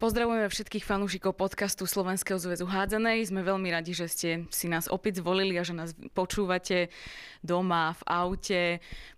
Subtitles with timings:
[0.00, 3.28] Pozdravujeme všetkých fanúšikov podcastu Slovenského zväzu hádzanej.
[3.28, 6.88] Sme veľmi radi, že ste si nás opäť zvolili a že nás počúvate
[7.44, 8.62] doma, v aute,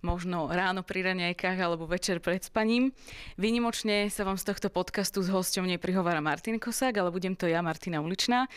[0.02, 2.90] možno ráno pri raňajkách alebo večer pred spaním.
[3.38, 7.62] Vynimočne sa vám z tohto podcastu s hosťom neprihovára Martin Kosák, ale budem to ja,
[7.62, 8.50] Martina Uličná,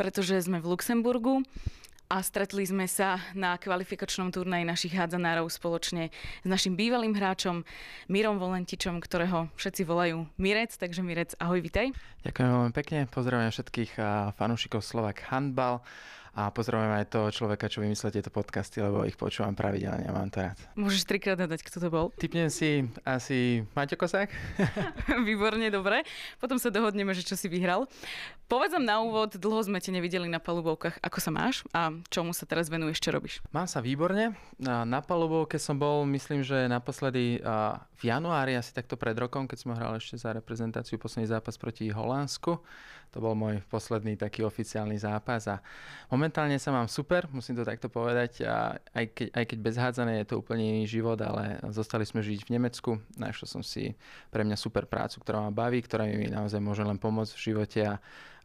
[0.00, 1.44] pretože sme v Luxemburgu
[2.06, 7.66] a stretli sme sa na kvalifikačnom turnaji našich hádzanárov spoločne s našim bývalým hráčom
[8.06, 11.90] Mirom Volentičom, ktorého všetci volajú Mirec, takže Mirec, ahoj, vitaj.
[12.22, 13.92] Ďakujem veľmi pekne, pozdravujem všetkých
[14.38, 15.82] fanúšikov Slovak Handball
[16.36, 20.28] a pozdravujem aj toho človeka, čo vymyslel tieto podcasty, lebo ich počúvam pravidelne a mám
[20.28, 20.60] to rád.
[20.76, 22.12] Môžeš trikrát dať, kto to bol?
[22.12, 24.28] Typnem si asi Maťo Kosák.
[25.28, 26.04] Výborne, dobre.
[26.36, 27.88] Potom sa dohodneme, že čo si vyhral.
[28.52, 31.00] Povedz na úvod, dlho sme te nevideli na palubovkách.
[31.00, 33.40] Ako sa máš a čomu sa teraz venuješ, čo robíš?
[33.50, 34.36] Mám sa výborne.
[34.60, 37.40] Na palubovke som bol, myslím, že naposledy
[37.96, 41.88] v januári, asi takto pred rokom, keď som hral ešte za reprezentáciu posledný zápas proti
[41.88, 42.60] Holandsku.
[43.14, 45.62] To bol môj posledný taký oficiálny zápas a
[46.12, 48.44] momentálne sa mám super, musím to takto povedať.
[48.44, 52.20] A aj, keď, aj keď bez hádzané je to úplne iný život, ale zostali sme
[52.20, 52.90] žiť v Nemecku.
[53.16, 53.96] Našiel som si
[54.28, 57.80] pre mňa super prácu, ktorá ma baví, ktorá mi naozaj môže len pomôcť v živote
[57.86, 57.96] a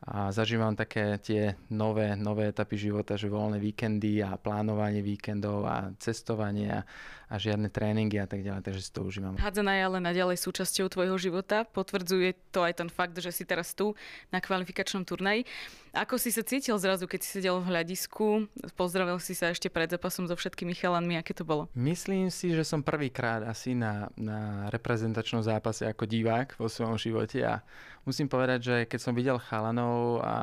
[0.02, 5.94] a zažívam také tie nové, nové etapy života, že voľné víkendy a plánovanie víkendov a
[6.02, 6.82] cestovanie a,
[7.30, 9.38] a žiadne tréningy a tak ďalej, takže si to užívam.
[9.38, 13.78] Hádzaná je ale naďalej súčasťou tvojho života, potvrdzuje to aj ten fakt, že si teraz
[13.78, 13.94] tu
[14.34, 15.44] na kvalifikačnom turnaji.
[15.92, 18.48] Ako si sa cítil zrazu, keď si sedel v hľadisku?
[18.80, 21.68] Pozdravil si sa ešte pred zápasom so všetkými chalanmi, aké to bolo?
[21.76, 27.44] Myslím si, že som prvýkrát asi na, na reprezentačnom zápase ako divák vo svojom živote
[27.44, 27.60] a
[28.08, 30.36] musím povedať, že keď som videl chalanov a,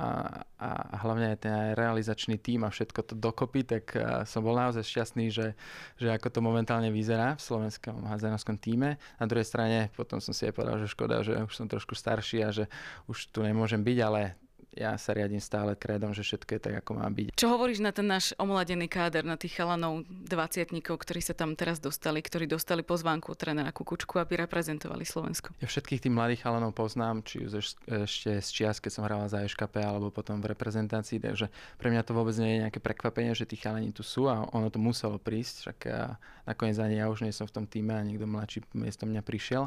[0.61, 3.97] a, hlavne aj ten realizačný tým a všetko to dokopy, tak
[4.29, 5.57] som bol naozaj šťastný, že,
[5.97, 9.01] že ako to momentálne vyzerá v slovenskom hádzanorskom týme.
[9.17, 12.45] Na druhej strane potom som si aj povedal, že škoda, že už som trošku starší
[12.45, 12.69] a že
[13.09, 14.37] už tu nemôžem byť, ale
[14.79, 17.35] ja sa riadím stále krédom, že všetko je tak, ako má byť.
[17.35, 21.83] Čo hovoríš na ten náš omladený káder, na tých chalanov, dvaciatníkov, ktorí sa tam teraz
[21.83, 25.51] dostali, ktorí dostali pozvánku od trénera Kukučku, aby reprezentovali Slovensko?
[25.59, 27.75] Ja všetkých tých mladých chalanov poznám, či už
[28.07, 32.07] ešte z čias, keď som hral za EŠKP, alebo potom v reprezentácii, takže pre mňa
[32.07, 35.19] to vôbec nie je nejaké prekvapenie, že tí chalani tu sú a ono to muselo
[35.19, 36.15] prísť, však ja,
[36.47, 39.67] nakoniec ani ja už nie som v tom týme a niekto mladší miesto mňa prišiel.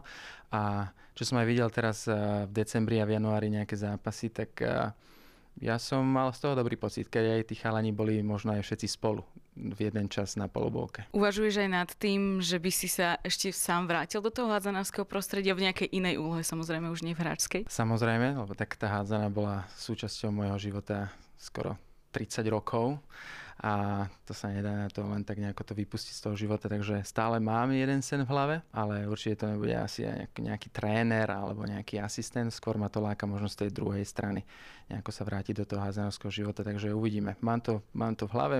[0.51, 4.55] A čo som aj videl teraz v decembri a v januári nejaké zápasy, tak
[5.59, 8.87] ja som mal z toho dobrý pocit, keď aj tí chalani boli možno aj všetci
[8.87, 11.11] spolu v jeden čas na polobovke.
[11.11, 15.51] Uvažuješ aj nad tým, že by si sa ešte sám vrátil do toho hádzanárskeho prostredia
[15.51, 17.61] v nejakej inej úlohe, samozrejme už nie v hráčskej?
[17.67, 21.75] Samozrejme, lebo tak tá hádzana bola súčasťou môjho života skoro
[22.15, 22.99] 30 rokov
[23.61, 27.05] a to sa nedá na to len tak nejako to vypustiť z toho života, takže
[27.05, 32.01] stále mám jeden sen v hlave, ale určite to nebude asi nejaký, tréner alebo nejaký
[32.01, 34.41] asistent, skôr ma to láka možno z tej druhej strany
[34.89, 37.39] nejako sa vrátiť do toho házanovského života, takže uvidíme.
[37.39, 38.57] Mám to, mám to v hlave,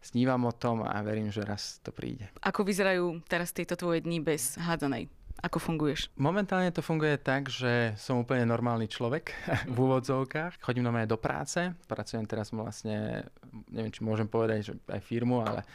[0.00, 2.30] snívam o tom a verím, že raz to príde.
[2.40, 5.12] Ako vyzerajú teraz tieto tvoje dni bez hádzanej?
[5.42, 6.14] Ako funguješ?
[6.14, 9.34] Momentálne to funguje tak, že som úplne normálny človek
[9.74, 10.62] v úvodzovkách.
[10.62, 11.74] Chodím normálne do práce.
[11.90, 13.26] Pracujem teraz vlastne,
[13.72, 15.66] neviem, či môžem povedať, že aj firmu, ale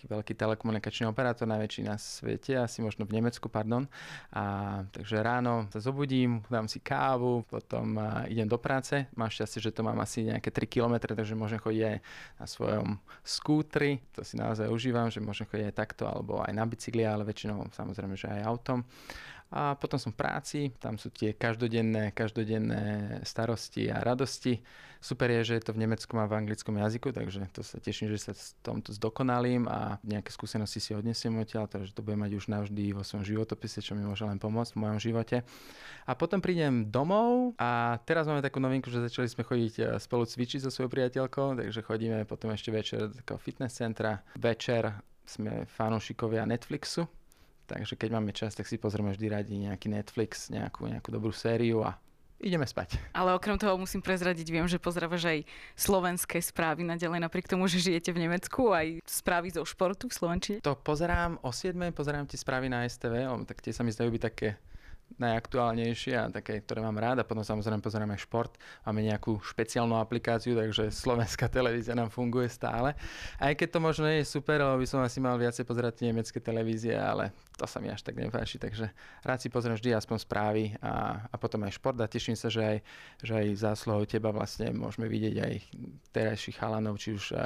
[0.00, 3.84] taký veľký telekomunikačný operátor, najväčší na svete, asi možno v Nemecku, pardon.
[4.32, 9.04] A, takže ráno sa zobudím, dám si kávu, potom a, idem do práce.
[9.12, 11.96] Mám šťastie, že to mám asi nejaké 3 km, takže môžem chodiť aj
[12.40, 12.88] na svojom
[13.20, 14.00] skútri.
[14.16, 17.68] To si naozaj užívam, že môžem chodiť aj takto, alebo aj na bicykli, ale väčšinou
[17.76, 18.80] samozrejme, že aj autom.
[19.50, 24.62] A potom som v práci, tam sú tie každodenné, každodenné starosti a radosti.
[25.02, 28.14] Super je, že je to v nemeckom a v anglickom jazyku, takže to sa teším,
[28.14, 32.32] že sa s tomto zdokonalím a nejaké skúsenosti si odnesiem odtiaľ, takže to budem mať
[32.38, 35.42] už navždy vo svojom životopise, čo mi môže len pomôcť v mojom živote.
[36.06, 40.30] A potom prídem domov a teraz máme takú novinku, že začali sme chodiť e, spolu
[40.30, 44.22] cvičiť so svojou priateľkou, takže chodíme potom ešte večer do takého fitness centra.
[44.38, 44.94] Večer
[45.26, 47.06] sme fanúšikovia Netflixu,
[47.70, 51.86] Takže keď máme čas, tak si pozrieme vždy radi nejaký Netflix, nejakú, nejakú dobrú sériu
[51.86, 51.94] a
[52.42, 52.98] ideme spať.
[53.14, 55.38] Ale okrem toho musím prezradiť, viem, že pozdravaš aj
[55.76, 60.56] slovenské správy naďalej, napriek tomu, že žijete v Nemecku, aj správy zo športu v Slovenčine.
[60.64, 64.22] To pozerám o 7, pozerám tie správy na STV, tak tie sa mi zdajú byť
[64.24, 64.56] také
[65.18, 68.54] najaktuálnejšie a také, ktoré mám rád a potom samozrejme pozeráme šport.
[68.86, 72.94] Máme nejakú špeciálnu aplikáciu, takže slovenská televízia nám funguje stále.
[73.40, 76.94] Aj keď to možno je super, lebo by som asi mal viacej pozerať nemecké televízie,
[76.94, 78.88] ale to sa mi až tak nepáči, takže
[79.26, 82.62] rád si pozriem vždy aspoň správy a, a potom aj šport a teším sa, že
[82.62, 82.78] aj,
[83.20, 85.52] že aj zásluhou teba vlastne môžeme vidieť aj
[86.16, 87.36] terajších chalanov, či už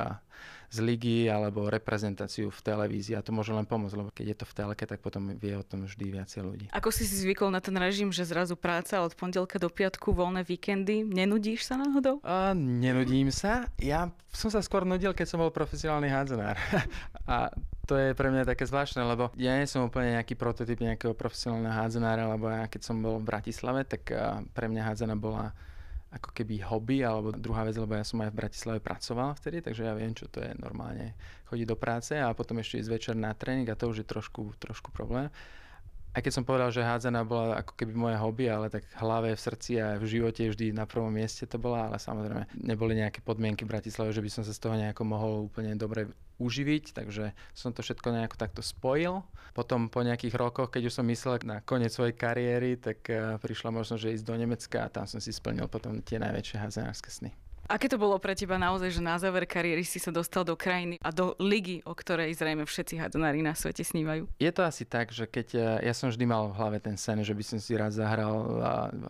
[0.74, 4.46] z ligy alebo reprezentáciu v televízii a to môže len pomôcť, lebo keď je to
[4.50, 6.66] v telke, tak potom vie o tom vždy viacej ľudí.
[6.74, 10.42] Ako si si zvykol na ten režim, že zrazu práca od pondelka do piatku, voľné
[10.42, 12.18] víkendy, nenudíš sa náhodou?
[12.26, 13.70] A, nenudím sa.
[13.78, 16.58] Ja som sa skôr nudil, keď som bol profesionálny hádzanár.
[17.30, 17.54] a
[17.86, 21.70] to je pre mňa také zvláštne, lebo ja nie som úplne nejaký prototyp nejakého profesionálneho
[21.70, 24.10] hádzanára, lebo ja keď som bol v Bratislave, tak
[24.50, 25.54] pre mňa hádzana bola
[26.14, 29.82] ako keby hobby, alebo druhá vec, lebo ja som aj v Bratislave pracoval vtedy, takže
[29.82, 31.18] ja viem, čo to je normálne
[31.50, 34.54] chodiť do práce a potom ešte ísť večer na tréning a to už je trošku,
[34.62, 35.26] trošku problém.
[36.14, 39.28] Aj keď som povedal, že hádzana bola ako keby moje hobby, ale tak v hlave,
[39.34, 43.18] v srdci a v živote vždy na prvom mieste to bola, ale samozrejme neboli nejaké
[43.18, 46.06] podmienky v Bratislave, že by som sa z toho nejako mohol úplne dobre
[46.38, 49.26] uživiť, takže som to všetko nejako takto spojil.
[49.58, 53.74] Potom po nejakých rokoch, keď už som myslel na koniec svojej kariéry, tak uh, prišla
[53.74, 57.43] možnosť, že ísť do Nemecka a tam som si splnil potom tie najväčšie hádzanárske sny.
[57.64, 61.00] Aké to bolo pre teba naozaj, že na záver kariéry si sa dostal do krajiny
[61.00, 64.28] a do ligy, o ktorej zrejme všetci hadonári na svete snívajú?
[64.36, 67.24] Je to asi tak, že keď eh, ja som vždy mal v hlave ten sen,
[67.24, 68.60] že by som si rád zahral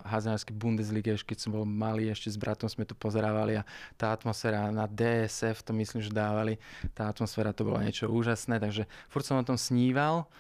[0.07, 3.67] hadonársky Bundesliga, keď som bol malý, ešte s bratom sme tu pozerávali a
[3.99, 6.63] tá atmosféra na DSF, to myslím, že dávali,
[6.95, 10.31] tá atmosféra to bolo niečo úžasné, takže furt som o tom sníval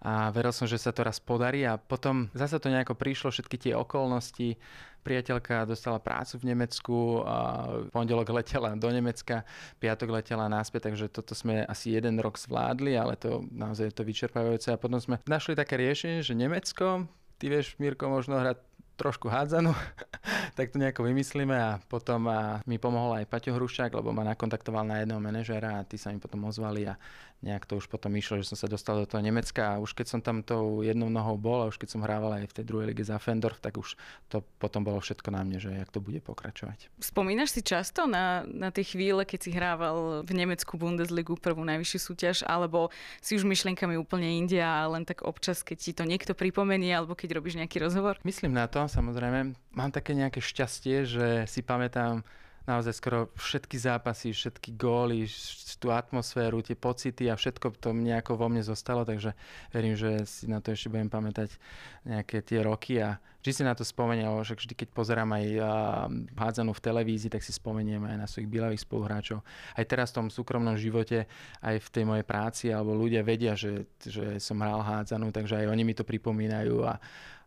[0.00, 3.56] a veril som, že sa to raz podarí a potom zase to nejako prišlo, všetky
[3.60, 4.56] tie okolnosti.
[5.00, 7.38] Priateľka dostala prácu v Nemecku, a
[7.88, 9.42] pondelok letela do Nemecka,
[9.80, 14.04] piatok letela náspäť, takže toto sme asi jeden rok zvládli, ale to naozaj je to
[14.04, 14.68] vyčerpávajúce.
[14.70, 17.08] A potom sme našli také riešenie, že Nemecko,
[17.40, 18.60] ty vieš, Mirko, možno hrať
[19.00, 19.72] trošku hádzanú,
[20.60, 24.84] tak to nejako vymyslíme a potom a mi pomohol aj Paťo Hrušák, lebo ma nakontaktoval
[24.84, 27.00] na jedného manažéra a tí sa mi potom ozvali a
[27.40, 30.06] nejak to už potom išlo, že som sa dostal do toho Nemecka a už keď
[30.12, 32.86] som tam tou jednou nohou bol a už keď som hrával aj v tej druhej
[32.92, 33.96] lige za Fendorf, tak už
[34.28, 36.92] to potom bolo všetko na mne, že jak to bude pokračovať.
[37.00, 41.98] Spomínaš si často na, na tie chvíle, keď si hrával v Nemecku Bundesligu, prvú najvyššiu
[42.12, 42.92] súťaž, alebo
[43.24, 47.16] si už myšlienkami úplne india a len tak občas, keď ti to niekto pripomenie alebo
[47.16, 48.20] keď robíš nejaký rozhovor?
[48.20, 49.56] Myslím na to, samozrejme.
[49.72, 52.20] Mám také nejaké šťastie, že si pamätám
[52.68, 55.28] naozaj skoro všetky zápasy, všetky góly,
[55.80, 59.32] tú atmosféru, tie pocity a všetko to nejako vo mne zostalo, takže
[59.72, 61.56] verím, že si na to ešte budem pamätať
[62.04, 65.44] nejaké tie roky a vždy si na to spomeniem, že vždy keď pozerám aj
[66.36, 69.40] hádzanú v televízii, tak si spomeniem aj na svojich bývalých spoluhráčov.
[69.72, 71.24] Aj teraz v tom súkromnom živote,
[71.64, 75.66] aj v tej mojej práci, alebo ľudia vedia, že, že som hral hádzanú, takže aj
[75.72, 77.00] oni mi to pripomínajú a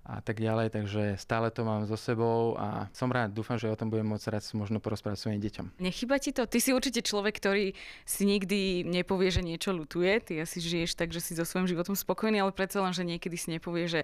[0.04, 3.80] a tak ďalej, takže stále to mám so sebou a som rád, dúfam, že o
[3.80, 5.80] tom budem môcť rád možno porozprávať svojim deťom.
[5.80, 6.44] Nechyba ti to?
[6.44, 7.72] Ty si určite človek, ktorý
[8.04, 11.96] si nikdy nepovie, že niečo lutuje, ty asi žiješ tak, že si so svojím životom
[11.96, 14.02] spokojný, ale predsa len, že niekedy si nepovie, že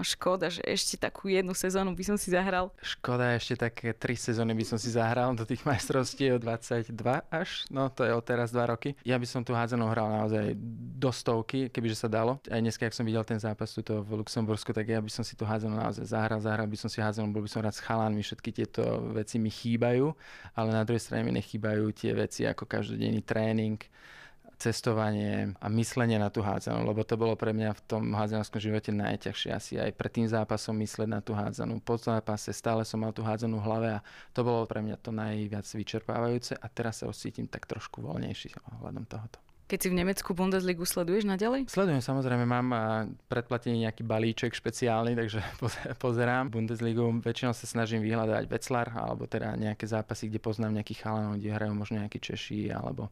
[0.00, 2.72] škoda, že ešte takú jednu sezónu by som si zahral.
[2.80, 6.96] Škoda, ešte také tri sezóny by som si zahral do tých majstrovstiev 22
[7.28, 8.96] až, no to je od teraz dva roky.
[9.04, 10.56] Ja by som tu hádzanou hral naozaj
[10.96, 12.40] do stovky, kebyže sa dalo.
[12.48, 15.36] Aj dneska, ak som videl ten zápas tuto v Luxembursku, tak ja by som si
[15.42, 18.22] tú hádzanú naozaj zahral, zahral by som si hádzanú, bol by som rád s chalánmi,
[18.22, 20.14] všetky tieto veci mi chýbajú,
[20.54, 23.82] ale na druhej strane mi nechýbajú tie veci ako každodenný tréning,
[24.62, 28.94] cestovanie a myslenie na tú hádzanú, lebo to bolo pre mňa v tom hádzanovskom živote
[28.94, 29.50] najťažšie.
[29.50, 31.82] Asi aj pred tým zápasom mysleť na tú hádzanú.
[31.82, 35.10] Po zápase stále som mal tú hádzanú v hlave a to bolo pre mňa to
[35.10, 39.42] najviac vyčerpávajúce a teraz sa už cítim tak trošku voľnejší ohľadom tohoto.
[39.72, 41.64] Keď si v Nemecku Bundesligu sleduješ naďalej?
[41.72, 42.68] Sledujem, samozrejme, mám
[43.24, 45.40] predplatený nejaký balíček špeciálny, takže
[46.04, 47.08] pozerám Bundesligu.
[47.24, 51.72] Väčšinou sa snažím vyhľadať Veclar, alebo teda nejaké zápasy, kde poznám nejakých chalanov, kde hrajú
[51.72, 53.08] možno nejakí Češi alebo,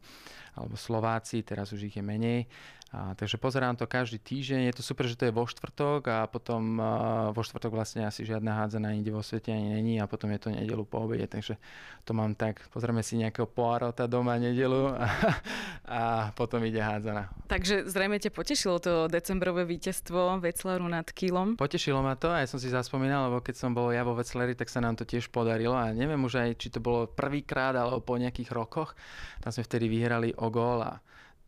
[0.53, 2.45] alebo Slováci, teraz už ich je menej.
[2.91, 4.67] A, takže pozerám to každý týždeň.
[4.67, 8.27] Je to super, že to je vo štvrtok a potom uh, vo štvrtok vlastne asi
[8.27, 11.55] žiadna hádzaná inde vo svete ani není a potom je to nedelu po obede, takže
[12.03, 12.59] to mám tak.
[12.67, 15.07] Pozrieme si nejakého Poirota doma nedelu a,
[15.87, 16.01] a
[16.35, 17.31] potom ide hádzana.
[17.47, 21.55] Takže zrejme ťa potešilo to decembrové víťazstvo Veclaru nad Kílom?
[21.55, 24.51] Potešilo ma to a ja som si zaspomínal, lebo keď som bol ja vo Vecleri,
[24.51, 28.03] tak sa nám to tiež podarilo a neviem už aj, či to bolo prvýkrát alebo
[28.03, 28.99] po nejakých rokoch.
[29.39, 30.99] Tam sme vtedy vyhrali o gól a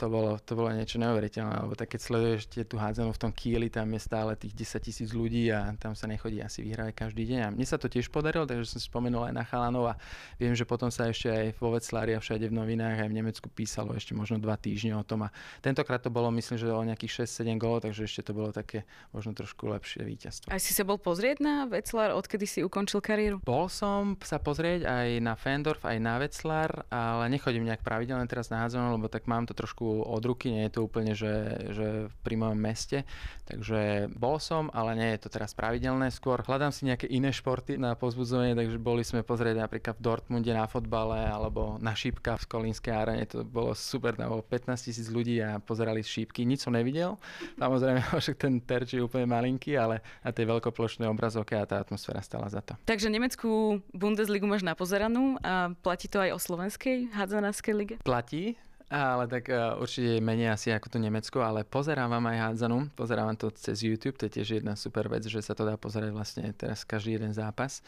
[0.03, 3.31] to bolo, to bolo niečo neuveriteľné, lebo tak keď sleduješ tie tú hádzanú v tom
[3.31, 7.23] Kieli, tam je stále tých 10 tisíc ľudí a tam sa nechodí asi vyhrávať každý
[7.23, 7.39] deň.
[7.39, 9.97] A mne sa to tiež podarilo, takže som spomenul aj na chalanov a
[10.35, 13.47] viem, že potom sa ešte aj vo Veclári a všade v novinách aj v Nemecku
[13.47, 15.31] písalo ešte možno dva týždne o tom a
[15.63, 18.83] tentokrát to bolo myslím, že o nejakých 6-7 golov, takže ešte to bolo také
[19.15, 20.51] možno trošku lepšie víťazstvo.
[20.51, 23.39] A si sa bol pozrieť na Veclár, odkedy si ukončil kariéru?
[23.39, 28.51] Bol som sa pozrieť aj na Fendorf, aj na Veclár, ale nechodím nejak pravidelne teraz
[28.51, 31.33] na hádzanú, lebo tak mám to trošku od ruky, nie je to úplne, že,
[31.69, 31.87] že
[32.25, 33.05] pri mojom meste,
[33.45, 36.09] takže bol som, ale nie je to teraz pravidelné.
[36.09, 40.53] Skôr hľadám si nejaké iné športy na pozbudzovanie, takže boli sme pozrieť napríklad v Dortmunde
[40.55, 45.07] na fotbale alebo na šípka v Kolínskej arene, to bolo super, tam bolo 15 tisíc
[45.11, 47.19] ľudí a pozerali šípky, nič som nevidel,
[47.59, 52.23] samozrejme, že ten terč je úplne malinký, ale na tej veľkoplošnej obrazovke a tá atmosféra
[52.23, 52.79] stala za to.
[52.87, 57.95] Takže Nemeckú Bundesligu máš napozeranú a platí to aj o slovenskej hádzanárskej lige?
[58.05, 58.55] Platí,
[58.93, 63.33] ale tak uh, určite menej asi ako to Nemecko, ale pozerám vám aj hádzanú, pozerám
[63.33, 66.45] to cez YouTube, to je tiež jedna super vec, že sa to dá pozerať vlastne
[66.53, 67.81] teraz každý jeden zápas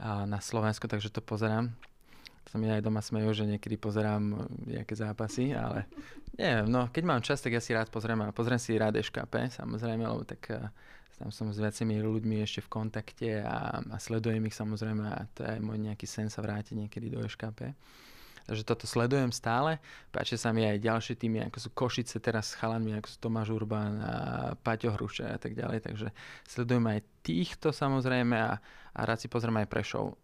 [0.00, 1.68] uh, na Slovensku, takže to pozerám.
[2.48, 5.84] Sa mi aj doma smejú, že niekedy pozerám nejaké zápasy, ale
[6.40, 9.52] neviem, no keď mám čas, tak ja si rád pozriem a pozriem si rád EŠKP,
[9.52, 10.72] samozrejme, lebo tak uh,
[11.20, 15.44] tam som s viacimi ľuďmi ešte v kontakte a, a sledujem ich samozrejme a to
[15.44, 17.76] je môj nejaký sen sa vrátiť niekedy do EŠKP.
[18.48, 19.76] Takže toto sledujem stále.
[20.08, 23.52] Páčia sa mi aj ďalšie týmy, ako sú Košice teraz s chalanmi, ako sú Tomáš
[23.52, 24.14] Urban a
[24.56, 25.84] Paťo Hruše a tak ďalej.
[25.84, 26.08] Takže
[26.48, 28.56] sledujem aj týchto samozrejme a,
[28.96, 30.16] a rád si pozriem aj Prešov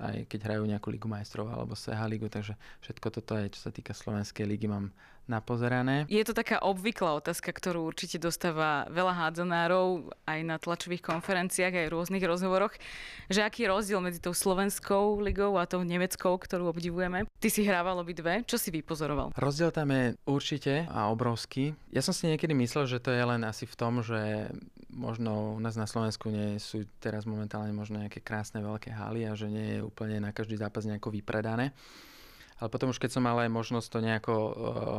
[0.00, 3.70] aj keď hrajú nejakú Ligu majstrov alebo Seha Ligu, takže všetko toto je, čo sa
[3.70, 4.88] týka Slovenskej ligy, mám
[5.30, 6.10] napozerané.
[6.10, 11.86] Je to taká obvyklá otázka, ktorú určite dostáva veľa hádzanárov aj na tlačových konferenciách, aj
[11.86, 12.74] v rôznych rozhovoroch,
[13.30, 17.30] že aký je rozdiel medzi tou slovenskou ligou a tou nemeckou, ktorú obdivujeme.
[17.38, 19.30] Ty si hrával obidve, čo si vypozoroval?
[19.38, 21.78] Rozdiel tam je určite a obrovský.
[21.94, 24.50] Ja som si niekedy myslel, že to je len asi v tom, že
[24.90, 29.38] možno u nás na Slovensku nie sú teraz momentálne možno nejaké krásne veľké haly a
[29.38, 31.70] že nie je úplne na každý zápas nejako vypredané.
[32.60, 34.52] Ale potom už keď som mal aj možnosť to nejako uh,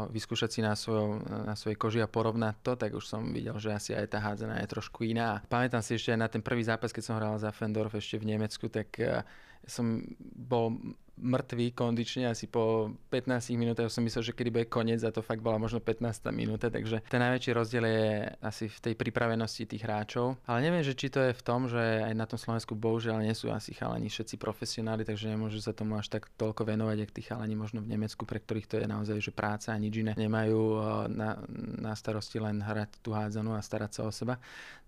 [0.10, 3.70] vyskúšať si na, svojom, na svojej koži a porovnať to, tak už som videl, že
[3.70, 5.46] asi aj tá hádzená je trošku iná.
[5.46, 8.34] Pamätám si ešte aj na ten prvý zápas, keď som hral za Fendorf ešte v
[8.34, 9.22] Nemecku, tak uh,
[9.70, 10.01] som
[10.34, 15.22] bol mŕtvý kondične, asi po 15 minútach som myslel, že kedy bude koniec a to
[15.22, 18.06] fakt bola možno 15 minúta, takže ten najväčší rozdiel je
[18.42, 20.42] asi v tej pripravenosti tých hráčov.
[20.50, 23.36] Ale neviem, že či to je v tom, že aj na tom Slovensku bohužiaľ nie
[23.38, 27.22] sú asi chalani všetci profesionáli, takže nemôžu sa tomu až tak toľko venovať, ak tí
[27.22, 30.18] chalani možno v Nemecku, pre ktorých to je naozaj že práca a nič iné.
[30.18, 30.82] Nemajú eh,
[31.13, 31.38] na,
[31.78, 34.42] na starosti len hrať tú hádzanú a starať sa o seba.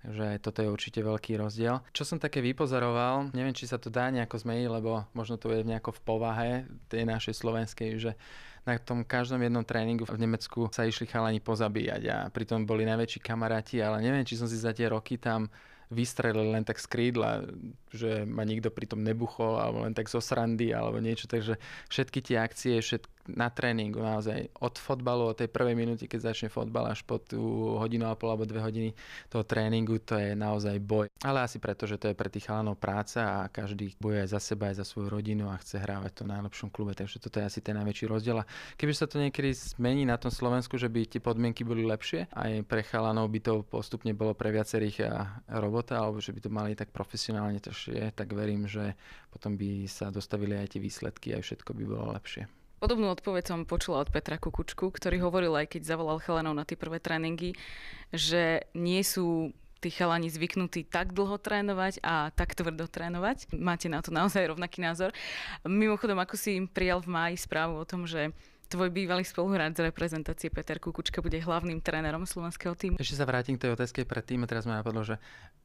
[0.03, 1.79] Takže toto je určite veľký rozdiel.
[1.95, 5.63] Čo som také vypozoroval, neviem, či sa to dá nejako zmeniť, lebo možno to je
[5.63, 8.11] nejako v povahe tej našej slovenskej, že
[8.63, 13.19] na tom každom jednom tréningu v Nemecku sa išli chalani pozabíjať a pritom boli najväčší
[13.19, 15.51] kamaráti, ale neviem, či som si za tie roky tam
[15.91, 17.43] vystrelil len tak z krídla,
[17.91, 21.59] že ma nikto pritom nebuchol alebo len tak zo srandy alebo niečo, takže
[21.91, 26.49] všetky tie akcie, všetky na tréningu naozaj od fotbalu, od tej prvej minúty, keď začne
[26.51, 28.91] fotbal až po tú hodinu a pol alebo dve hodiny
[29.31, 31.07] toho tréningu, to je naozaj boj.
[31.23, 34.41] Ale asi preto, že to je pre tých chalanov práca a každý bojuje aj za
[34.43, 37.47] seba, aj za svoju rodinu a chce hrávať to v najlepšom klube, takže toto je
[37.47, 38.43] asi ten najväčší rozdiel.
[38.43, 42.27] A keby sa to niekedy zmení na tom Slovensku, že by tie podmienky boli lepšie,
[42.31, 45.07] aj pre chalanov by to postupne bolo pre viacerých
[45.47, 47.71] robota, alebo že by to mali tak profesionálne to
[48.15, 48.95] tak verím, že
[49.31, 52.62] potom by sa dostavili aj tie výsledky, aj všetko by bolo lepšie.
[52.83, 56.75] Podobnú odpoveď som počula od Petra Kukučku, ktorý hovoril aj keď zavolal chalanov na tie
[56.75, 57.55] prvé tréningy,
[58.11, 63.55] že nie sú tí chalani zvyknutí tak dlho trénovať a tak tvrdo trénovať.
[63.55, 65.15] Máte na to naozaj rovnaký názor.
[65.63, 68.35] Mimochodom, ako si im prijal v máji správu o tom, že
[68.67, 72.99] tvoj bývalý spoluhráč z reprezentácie Peter Kukučka bude hlavným trénerom slovenského týmu.
[72.99, 75.23] Ešte sa vrátim k tej otázke pred tým, teraz ma napadlo, že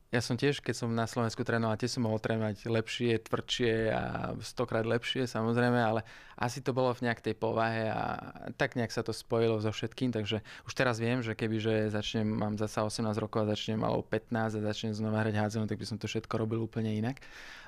[0.08, 4.32] ja som tiež, keď som na Slovensku trénoval, tiež som mohol trénovať lepšie, tvrdšie a
[4.40, 6.00] stokrát lepšie samozrejme, ale
[6.40, 8.16] asi to bolo v nejak tej povahe a
[8.56, 12.24] tak nejak sa to spojilo so všetkým, takže už teraz viem, že keby že začnem,
[12.24, 15.84] mám zasa 18 rokov a začnem malo 15 a začnem znova hrať hádzanú, tak by
[15.84, 17.20] som to všetko robil úplne inak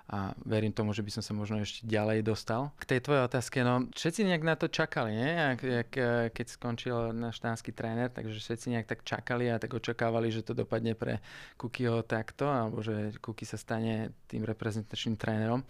[0.08, 2.72] a verím tomu, že by som sa možno ešte ďalej dostal.
[2.80, 5.30] K tej tvojej otázke, no všetci nejak na to čakali, nie?
[5.30, 5.90] Jak, jak,
[6.32, 10.56] keď skončil náš tánsky tréner, takže všetci nejak tak čakali a tak očakávali, že to
[10.56, 11.20] dopadne pre
[11.60, 15.62] Kukiho takto, alebo že Kuky sa stane tým reprezentačným trénerom.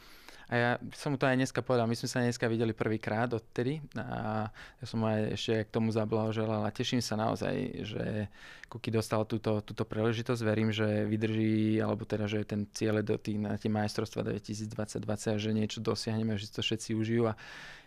[0.50, 3.78] A ja som mu to aj dneska povedal, my sme sa dneska videli prvýkrát odtedy
[3.94, 7.54] a ja som aj ešte k tomu zablahoželal a teším sa naozaj,
[7.86, 8.26] že
[8.66, 10.42] Kuky dostal túto, túto príležitosť.
[10.46, 15.38] Verím, že vydrží, alebo teda, že ten cieľ do tých, na tie majstrovstvá 2020 a
[15.38, 17.38] že niečo dosiahneme, že to všetci užijú a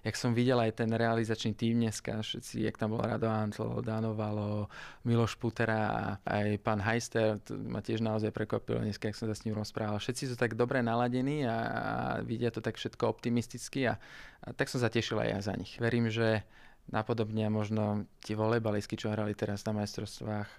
[0.04, 4.12] jak som videl aj ten realizačný tým dneska, všetci, jak tam bol Rado Antlo, Dano
[4.12, 4.68] Valo,
[5.08, 9.36] Miloš Putera a aj pán Heister, to ma tiež naozaj prekvapilo dneska, jak som sa
[9.36, 10.04] s ním rozprával.
[10.04, 13.96] Všetci sú tak dobre naladení a, a vidia to tak všetko optimisticky a,
[14.44, 15.80] a tak som zatešil aj ja za nich.
[15.80, 16.44] Verím, že
[16.92, 20.50] napodobne možno tie volejbalistky, čo hrali teraz na majstrovstvách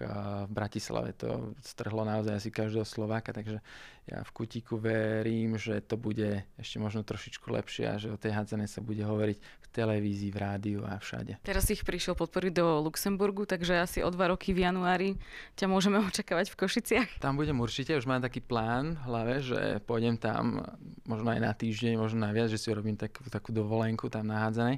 [0.45, 1.13] v Bratislave.
[1.21, 3.61] To strhlo naozaj asi každého Slováka, takže
[4.05, 8.37] ja v kutíku verím, že to bude ešte možno trošičku lepšie a že o tej
[8.37, 11.41] hádzanej sa bude hovoriť v televízii, v rádiu a všade.
[11.41, 15.09] Teraz ich prišiel podporiť do Luxemburgu, takže asi o dva roky v januári
[15.57, 17.09] ťa môžeme očakávať v Košiciach.
[17.17, 20.61] Tam budem určite, už mám taký plán v hlave, že pôjdem tam
[21.09, 24.45] možno aj na týždeň, možno na viac, že si urobím takú, takú dovolenku tam na
[24.45, 24.77] hádzanej.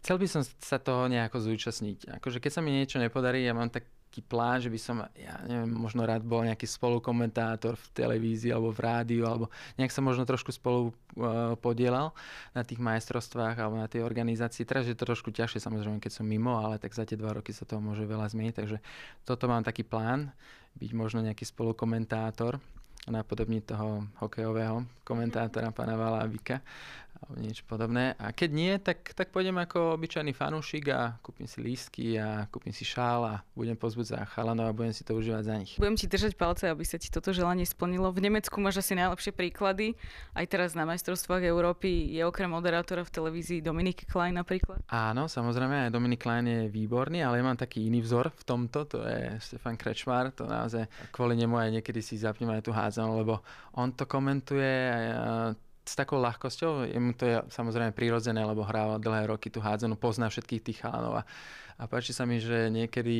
[0.00, 2.20] Chcel by som sa toho nejako zúčastniť.
[2.20, 5.38] Akože keď sa mi niečo nepodarí, ja mám tak taký plán, že by som, ja
[5.46, 9.46] neviem, možno rád bol nejaký spolukomentátor v televízii alebo v rádiu, alebo
[9.78, 12.10] nejak sa možno trošku spolu uh, podielal
[12.50, 14.66] na tých majstrovstvách alebo na tej organizácii.
[14.66, 17.54] Teraz je to trošku ťažšie samozrejme, keď som mimo, ale tak za tie dva roky
[17.54, 18.82] sa toho môže veľa zmeniť, takže
[19.22, 20.34] toto mám taký plán,
[20.74, 22.58] byť možno nejaký spolukomentátor
[23.06, 26.60] napodobniť toho hokejového komentátora pána Valábika
[27.36, 28.16] niečo podobné.
[28.16, 32.72] A keď nie, tak, tak pôjdem ako obyčajný fanúšik a kúpim si lístky a kúpim
[32.72, 35.72] si šál a budem pozbudzať chalanov a budem si to užívať za nich.
[35.76, 38.10] Budem ti držať palce, aby sa ti toto želanie splnilo.
[38.10, 39.94] V Nemecku máš asi najlepšie príklady.
[40.32, 44.82] Aj teraz na majstrovstvách Európy je okrem moderátora v televízii Dominik Klein napríklad.
[44.90, 48.88] Áno, samozrejme, aj Dominik Klein je výborný, ale ja mám taký iný vzor v tomto,
[48.88, 53.20] to je Stefan Krečmar, to naozaj kvôli nemu aj niekedy si zapnem aj tú hádzanú,
[53.20, 53.40] lebo
[53.76, 59.32] on to komentuje a s takou ľahkosťou, mu to je samozrejme prirodzené, lebo hrával dlhé
[59.32, 61.22] roky tú hádzanú, pozná všetkých tých chalanov a,
[61.80, 63.18] a páči sa mi, že niekedy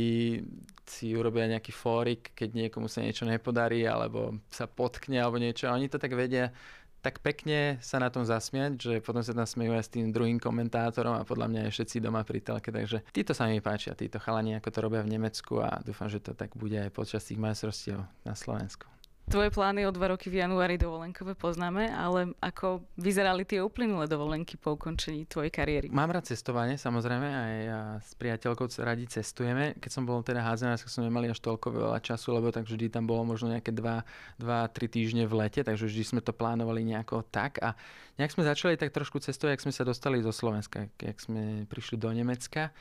[0.84, 5.74] si urobia nejaký fórik, keď niekomu sa niečo nepodarí alebo sa potkne alebo niečo a
[5.74, 6.52] oni to tak vedia
[7.00, 10.36] tak pekne sa na tom zasmiať, že potom sa tam smejú aj s tým druhým
[10.36, 14.20] komentátorom a podľa mňa aj všetci doma pri telke, takže títo sa mi páčia, títo
[14.20, 17.40] chalani, ako to robia v Nemecku a dúfam, že to tak bude aj počas tých
[17.40, 18.84] majstrovstiev na Slovensku.
[19.30, 24.58] Tvoje plány o dva roky v januári dovolenkové poznáme, ale ako vyzerali tie uplynulé dovolenky
[24.58, 25.86] po ukončení tvojej kariéry?
[25.86, 29.78] Mám rád cestovanie, samozrejme, aj ja s priateľkou radi cestujeme.
[29.78, 32.90] Keď som bol teda házený, tak som nemali až toľko veľa času, lebo tak vždy
[32.90, 34.42] tam bolo možno nejaké 2-3
[34.90, 37.78] týždne v lete, takže vždy sme to plánovali nejako tak a
[38.18, 42.02] nejak sme začali tak trošku cestovať, ak sme sa dostali zo Slovenska, ak sme prišli
[42.02, 42.74] do Nemecka.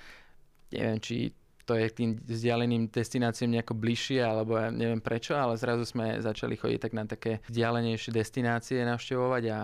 [0.74, 1.30] Neviem, či
[1.70, 6.18] to je k tým vzdialeným destináciám nejako bližšie, alebo ja neviem prečo, ale zrazu sme
[6.18, 9.60] začali chodiť tak na také vzdialenejšie destinácie navštevovať a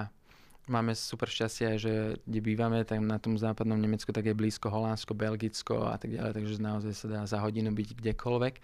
[0.70, 5.18] máme super šťastie že kde bývame, tak na tom západnom Nemecku tak je blízko Holandsko,
[5.18, 8.56] Belgicko a tak ďalej, takže naozaj sa dá za hodinu byť kdekoľvek.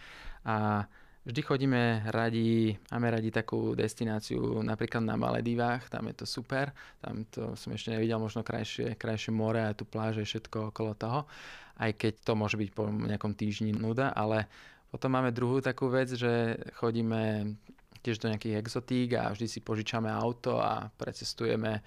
[0.46, 0.86] A
[1.22, 7.30] Vždy chodíme radi, máme radi takú destináciu napríklad na Maledivách, tam je to super, tam
[7.30, 11.30] to som ešte nevidel, možno krajšie, krajšie more a tu pláže, všetko okolo toho,
[11.78, 14.50] aj keď to môže byť po nejakom týždni nuda, ale
[14.90, 17.54] potom máme druhú takú vec, že chodíme
[18.02, 21.86] tiež do nejakých exotík a vždy si požičame auto a precestujeme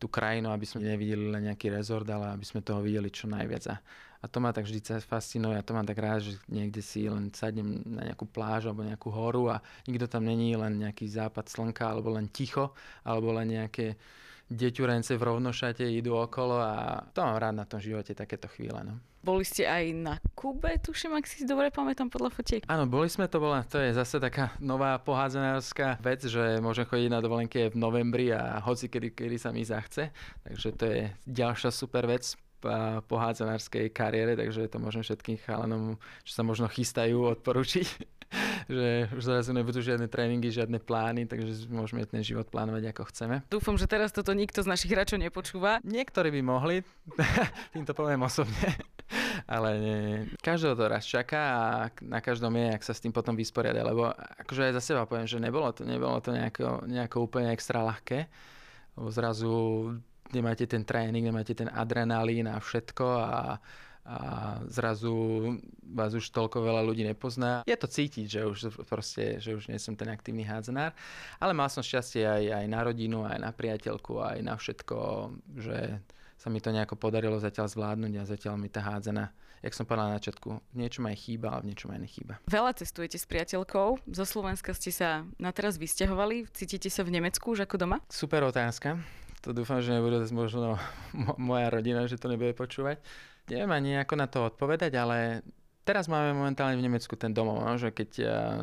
[0.00, 3.64] tú krajinu, aby sme nevideli len nejaký rezort, ale aby sme toho videli čo najviac.
[3.68, 3.76] A
[4.20, 7.32] a to ma tak vždy fascinuje a to mám tak rád, že niekde si len
[7.32, 11.88] sadnem na nejakú pláž alebo nejakú horu a nikto tam není, len nejaký západ slnka
[11.88, 13.96] alebo len ticho, alebo len nejaké
[14.50, 18.82] deťurence v rovnošate idú okolo a to mám rád na tom živote, takéto chvíle.
[18.82, 18.98] No.
[19.22, 22.64] Boli ste aj na Kube, tuším, ak si dobre pamätám podľa fotiek.
[22.66, 27.08] Áno, boli sme, to bola, to je zase taká nová pohádzanárska vec, že môžem chodiť
[27.08, 30.10] na dovolenke v novembri a hoci kedy, kedy sa mi zachce.
[30.44, 32.34] Takže to je ďalšia super vec
[33.08, 38.20] po hádzanárskej kariére, takže to môžem všetkým chalanom, čo sa možno chystajú, odporučiť.
[38.70, 43.36] že už zrazu nebudú žiadne tréningy, žiadne plány, takže môžeme ten život plánovať ako chceme.
[43.50, 45.82] Dúfam, že teraz toto nikto z našich hráčov nepočúva.
[45.82, 46.86] Niektorí by mohli,
[47.74, 48.78] tým to poviem osobne.
[49.50, 50.18] Ale nie, nie.
[50.38, 51.66] Každého to raz čaká a
[52.06, 55.26] na každom je, ak sa s tým potom vysporiada, lebo akože aj za seba poviem,
[55.26, 58.30] že nebolo to, nebolo to nejako, nejako úplne extra ľahké,
[58.94, 59.54] lebo zrazu
[60.32, 63.58] nemáte ten tréning, nemáte ten adrenalín a všetko a,
[64.06, 64.16] a
[64.70, 65.12] zrazu
[65.90, 67.66] vás už toľko veľa ľudí nepozná.
[67.66, 70.94] Je to cítiť, že už proste, že už nie som ten aktívny hádzanár,
[71.42, 74.98] ale mal som šťastie aj, aj na rodinu, aj na priateľku, aj na všetko,
[75.58, 75.78] že
[76.40, 79.28] sa mi to nejako podarilo zatiaľ zvládnuť a zatiaľ mi tá hádzana,
[79.60, 82.34] jak som povedal na začiatku, niečo aj chýba, ale v niečom aj nechýba.
[82.48, 87.52] Veľa cestujete s priateľkou, zo Slovenska ste sa na teraz vysťahovali, cítite sa v Nemecku
[87.52, 88.00] už ako doma?
[88.08, 90.76] Super otázka to dúfam, že nebude možno
[91.40, 93.00] moja rodina, že to nebude počúvať.
[93.50, 95.42] Neviem ani ako na to odpovedať, ale
[95.82, 98.10] teraz máme momentálne v Nemecku ten domov, no, že keď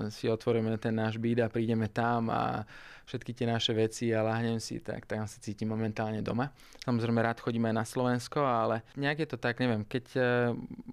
[0.07, 2.63] si otvoríme ten náš byt a prídeme tam a
[3.03, 6.55] všetky tie naše veci a láhnem si, tak tam sa cítim momentálne doma.
[6.87, 10.05] Samozrejme rád chodím aj na Slovensko, ale nejak je to tak, neviem, keď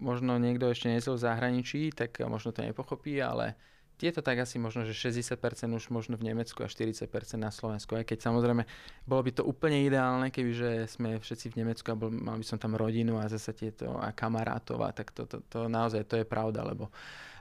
[0.02, 3.54] možno niekto ešte nie v zahraničí, tak možno to nepochopí, ale
[4.00, 5.38] je to tak asi možno, že 60%
[5.70, 7.06] už možno v Nemecku a 40%
[7.38, 7.94] na Slovensku.
[7.94, 8.66] Aj keď samozrejme
[9.06, 12.58] bolo by to úplne ideálne, kebyže sme všetci v Nemecku a bol, mal by som
[12.58, 16.26] tam rodinu a zase tieto a kamarátov a tak to, to, to naozaj to je
[16.26, 16.90] pravda, lebo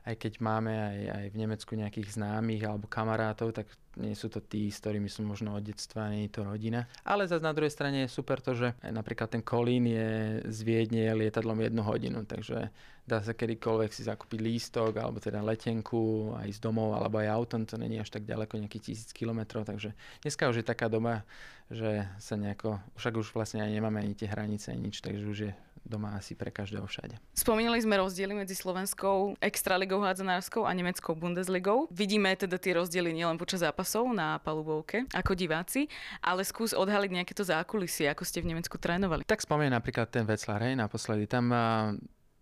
[0.03, 4.41] aj keď máme aj, aj v Nemecku nejakých známych alebo kamarátov, tak nie sú to
[4.41, 6.89] tí, s ktorými sú možno od detstva, nie je to rodina.
[7.05, 11.13] Ale zase na druhej strane je super to, že napríklad ten Kolín je z Viedne
[11.13, 12.73] lietadlom jednu hodinu, takže
[13.05, 17.67] dá sa kedykoľvek si zakúpiť lístok alebo teda letenku aj z domov alebo aj autom,
[17.67, 19.93] to není až tak ďaleko, nejakých tisíc kilometrov, takže
[20.25, 21.27] dneska už je taká doba,
[21.69, 25.39] že sa nejako, však už vlastne aj nemáme ani tie hranice, ani nič, takže už
[25.47, 25.51] je
[25.83, 27.19] doma asi pre každého všade.
[27.35, 31.91] Spomínali sme rozdiely medzi slovenskou extraligou hádzanárskou a nemeckou Bundesligou.
[31.91, 35.91] Vidíme teda tie rozdiely nielen počas zápasov na palubovke ako diváci,
[36.23, 39.27] ale skús odhaliť nejaké to zákulisie, ako ste v Nemecku trénovali.
[39.27, 41.27] Tak spomínam napríklad ten Veclar, hej, naposledy.
[41.27, 41.51] Tam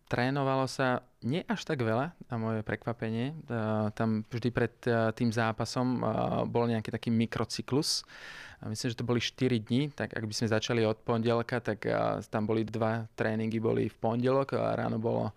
[0.08, 3.38] trénovalo sa nie až tak veľa, na moje prekvapenie.
[3.94, 4.74] Tam vždy pred
[5.18, 6.02] tým zápasom
[6.50, 8.06] bol nejaký taký mikrocyklus
[8.70, 11.82] myslím, že to boli 4 dní, tak ak by sme začali od pondelka, tak
[12.30, 15.34] tam boli dva tréningy, boli v pondelok a ráno bolo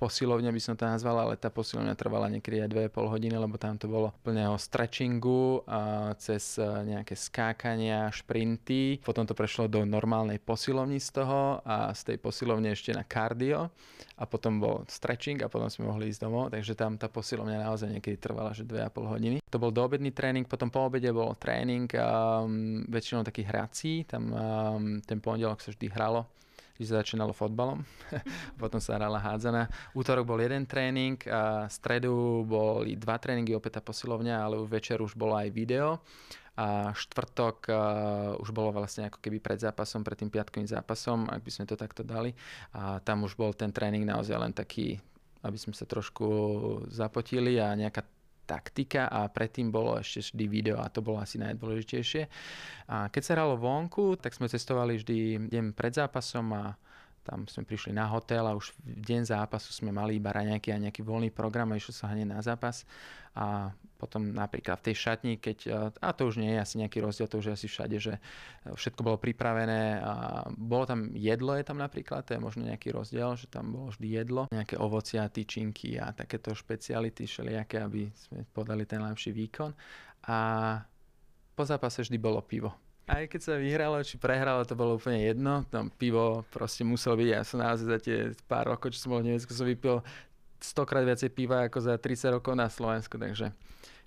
[0.00, 3.76] posilovňa by som to nazval, ale tá posilovňa trvala niekedy aj 2,5 hodiny, lebo tam
[3.76, 5.64] to bolo plne o stretchingu
[6.16, 9.00] cez nejaké skákania, šprinty.
[9.04, 13.68] Potom to prešlo do normálnej posilovni z toho a z tej posilovne ešte na kardio
[14.16, 17.88] a potom bol stretching a potom sme mohli ísť domov, takže tam tá posilovňa naozaj
[17.88, 19.38] niekedy trvala, že 2,5 hodiny.
[19.50, 24.34] To bol doobedný tréning, potom po obede bol tréning, um, väčšinou taký hrací, tam um,
[25.02, 26.26] ten pondelok sa vždy hralo
[26.74, 27.86] vždy sa začínalo fotbalom,
[28.62, 29.70] potom sa hrala hádzana.
[29.94, 35.14] Útorok bol jeden tréning, a stredu boli dva tréningy, opäť tá posilovňa, ale večer už
[35.14, 36.02] bolo aj video
[36.54, 37.76] a štvrtok uh,
[38.38, 41.74] už bolo vlastne ako keby pred zápasom, pred tým piatkovým zápasom, ak by sme to
[41.74, 42.30] takto dali.
[42.78, 45.02] A tam už bol ten tréning naozaj len taký,
[45.42, 46.26] aby sme sa trošku
[46.94, 48.06] zapotili a nejaká
[48.44, 52.22] taktika a predtým bolo ešte vždy video a to bolo asi najdôležitejšie.
[52.92, 56.76] A keď sa hralo vonku, tak sme cestovali vždy deň pred zápasom a
[57.24, 60.78] tam sme prišli na hotel a už v deň zápasu sme mali iba raňajky a
[60.78, 62.84] nejaký voľný program a išlo sa hneď na zápas.
[63.34, 67.26] A potom napríklad v tej šatni, keď, a to už nie je asi nejaký rozdiel,
[67.26, 68.14] to už je asi všade, že
[68.68, 73.34] všetko bolo pripravené a bolo tam jedlo, je tam napríklad, to je možno nejaký rozdiel,
[73.40, 78.84] že tam bolo vždy jedlo, nejaké ovocia, tyčinky a takéto špeciality všelijaké, aby sme podali
[78.84, 79.72] ten najlepší výkon.
[80.28, 80.36] A
[81.56, 85.64] po zápase vždy bolo pivo aj keď sa vyhralo či prehralo, to bolo úplne jedno.
[85.68, 87.28] Tam pivo proste muselo byť.
[87.28, 90.00] Ja som naozaj za tie pár rokov, čo som bol v Nemecku, som vypil
[90.64, 93.52] stokrát viacej piva ako za 30 rokov na Slovensku, takže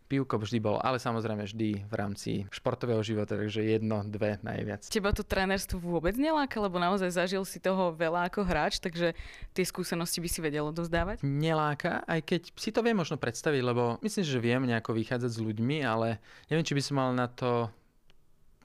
[0.07, 4.87] pivko vždy bolo, ale samozrejme vždy v rámci športového života, takže jedno, dve najviac.
[4.87, 9.13] Teba to trénerstvo vôbec neláka, lebo naozaj zažil si toho veľa ako hráč, takže
[9.51, 11.21] tie skúsenosti by si vedelo dozdávať?
[11.27, 15.43] Neláka, aj keď si to viem možno predstaviť, lebo myslím, že viem nejako vychádzať s
[15.43, 17.67] ľuďmi, ale neviem, či by som mal na to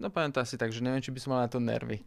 [0.01, 2.01] No poviem to asi tak, že neviem, či by som mal na to nervy.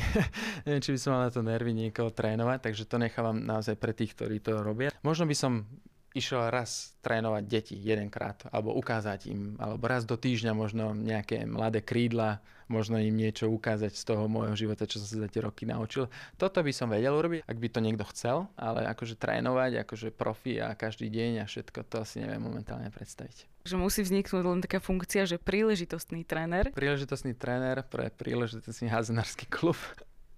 [0.64, 3.90] neviem, či by som mal na to nervy niekoho trénovať, takže to nechávam naozaj pre
[3.90, 4.94] tých, ktorí to robia.
[5.02, 5.66] Možno by som
[6.14, 11.82] išiel raz trénovať deti jedenkrát, alebo ukázať im, alebo raz do týždňa možno nejaké mladé
[11.82, 12.38] krídla,
[12.70, 16.08] možno im niečo ukázať z toho môjho života, čo som sa za tie roky naučil.
[16.40, 20.62] Toto by som vedel urobiť, ak by to niekto chcel, ale akože trénovať, akože profi
[20.62, 23.66] a každý deň a všetko, to si neviem momentálne predstaviť.
[23.68, 26.72] Že musí vzniknúť len taká funkcia, že príležitostný tréner.
[26.72, 29.76] Príležitostný tréner pre príležitostný házenársky klub.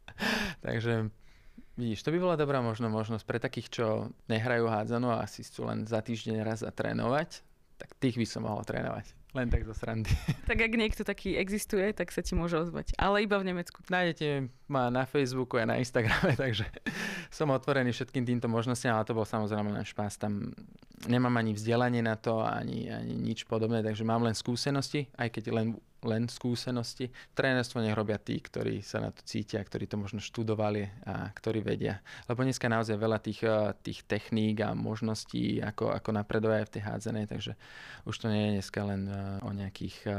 [0.67, 1.11] Takže
[1.77, 3.87] Vidíš, to by bola dobrá možno, možnosť pre takých, čo
[4.33, 7.45] nehrajú hádzanú a asi chcú len za týždeň raz zatrénovať,
[7.77, 9.13] tak tých by som mohol trénovať.
[9.37, 10.09] Len tak zo srandy.
[10.49, 12.97] Tak ak niekto taký existuje, tak sa ti môže ozvať.
[12.97, 13.85] Ale iba v Nemecku.
[13.93, 16.65] Nájdete ma na Facebooku a na Instagrame, takže
[17.29, 20.17] som otvorený všetkým týmto možnostiam, ale to bol samozrejme len špás.
[20.17, 20.57] Tam
[21.05, 25.45] nemám ani vzdelanie na to, ani, ani nič podobné, takže mám len skúsenosti, aj keď
[25.53, 25.67] len
[26.07, 27.11] len skúsenosti.
[27.35, 31.61] Trénerstvo nech robia tí, ktorí sa na to cítia, ktorí to možno študovali a ktorí
[31.61, 32.01] vedia.
[32.31, 36.75] Lebo dneska naozaj veľa tých, eh, tých techník a možností, ako, ako napredovať aj v
[36.75, 37.53] tej hádzanej, takže
[38.07, 40.17] už to nie je dneska len eh, o nejakých eh,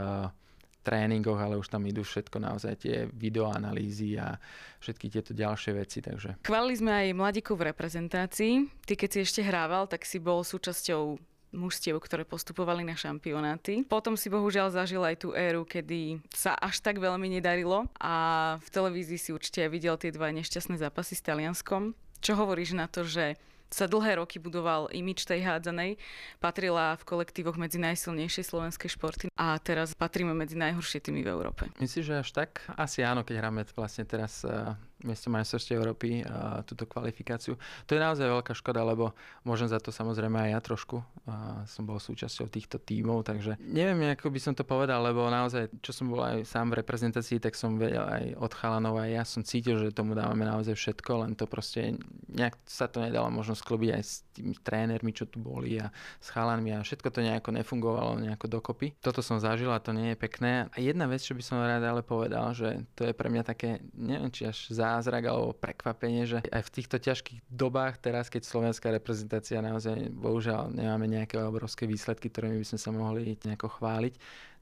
[0.88, 4.39] tréningoch, ale už tam idú všetko naozaj tie videoanalýzy a
[4.80, 6.00] všetky tieto ďalšie veci.
[6.00, 6.39] Takže.
[6.47, 8.54] Chválili sme aj mladíkov v reprezentácii.
[8.88, 11.19] Ty keď si ešte hrával, tak si bol súčasťou
[11.55, 13.88] mužstiev, ktoré postupovali na šampionáty.
[13.88, 18.15] Potom si bohužiaľ zažil aj tú éru, kedy sa až tak veľmi nedarilo a
[18.60, 21.95] v televízii si určite videl tie dva nešťastné zápasy s Talianskom.
[22.19, 25.99] Čo hovoríš na to, že sa dlhé roky budoval imič tej hádzanej,
[26.39, 31.67] patrila v kolektívoch medzi najsilnejšie slovenské športy a teraz patríme medzi najhoršie týmy v Európe.
[31.75, 32.63] Myslíš, že až tak?
[32.79, 37.60] Asi áno, keď hráme vlastne teraz uh miesto majstrovstiev Európy a túto kvalifikáciu.
[37.86, 39.13] To je naozaj veľká škoda, lebo
[39.45, 40.97] môžem za to samozrejme aj ja trošku.
[41.29, 45.69] A som bol súčasťou týchto tímov, takže neviem, ako by som to povedal, lebo naozaj,
[45.83, 49.23] čo som bol aj sám v reprezentácii, tak som vedel aj od chalanov, aj ja
[49.27, 51.99] som cítil, že tomu dávame naozaj všetko, len to proste
[52.31, 55.89] nejak sa to nedalo možno sklobiť aj s tými trénermi, čo tu boli a
[56.21, 58.93] s chalanmi a všetko to nejako nefungovalo nejako dokopy.
[59.01, 60.69] Toto som zažil a to nie je pekné.
[60.71, 63.81] A jedna vec, čo by som rád ale povedal, že to je pre mňa také,
[63.97, 68.88] neviem, či až zázrak alebo prekvapenie, že aj v týchto ťažkých dobách teraz, keď slovenská
[68.95, 74.15] reprezentácia naozaj bohužiaľ nemáme nejaké obrovské výsledky, ktorými by sme sa mohli nejako chváliť,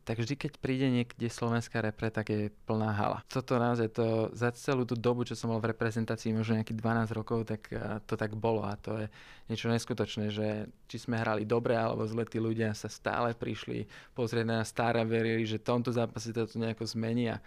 [0.06, 3.26] tak vždy, keď príde niekde slovenská repre, tak je plná hala.
[3.26, 7.18] Toto naozaj, to za celú tú dobu, čo som bol v reprezentácii, možno nejakých 12
[7.18, 7.74] rokov, tak
[8.06, 9.08] to tak bolo a to je
[9.50, 14.46] niečo neskutočné, že či sme hrali dobre alebo zle, tí ľudia sa stále prišli pozrieť
[14.46, 17.42] na nás a verili, že tomto zápase to nejako zmení a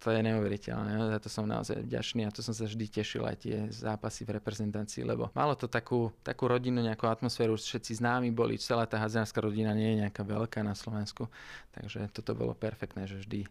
[0.00, 0.96] to je neuveriteľné.
[0.96, 4.40] Za to som naozaj vďačný a to som sa vždy tešil aj tie zápasy v
[4.40, 9.44] reprezentácii, lebo malo to takú, takú rodinu, nejakú atmosféru, všetci známi boli, celá tá hazárska
[9.44, 11.28] rodina nie je nejaká veľká na Slovensku,
[11.76, 13.44] takže toto bolo perfektné, že vždy